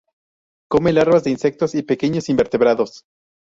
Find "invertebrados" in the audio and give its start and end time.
2.29-3.05